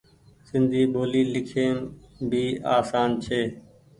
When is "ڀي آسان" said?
2.31-3.09